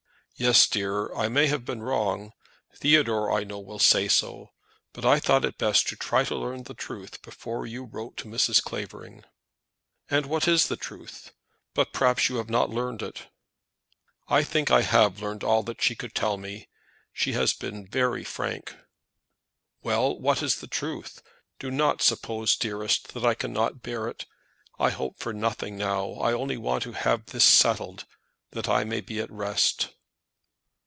[0.37, 1.13] "Yes, dear.
[1.13, 2.33] I may have done wrong.
[2.75, 4.49] Theodore, I know, will say so.
[4.91, 8.25] But I thought it best to try to learn the truth before you wrote to
[8.27, 8.59] Mrs.
[8.63, 9.23] Clavering."
[10.09, 11.29] "And what is the truth?
[11.75, 13.27] But perhaps you have not learned it?"
[14.29, 16.69] "I think I have learned all that she could tell me.
[17.13, 18.75] She has been very frank."
[19.83, 21.21] "Well; what is the truth?
[21.59, 24.25] Do not suppose, dearest, that I cannot bear it.
[24.79, 26.13] I hope for nothing now.
[26.13, 28.05] I only want to have this settled,
[28.53, 29.89] that I may be at rest."